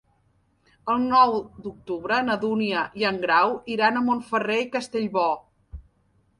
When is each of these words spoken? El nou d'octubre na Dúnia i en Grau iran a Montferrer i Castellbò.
El 0.93 1.03
nou 1.11 1.33
d'octubre 1.65 2.17
na 2.31 2.39
Dúnia 2.45 2.87
i 3.03 3.07
en 3.11 3.21
Grau 3.29 3.55
iran 3.77 4.01
a 4.01 4.05
Montferrer 4.09 4.59
i 4.67 4.69
Castellbò. 4.77 5.31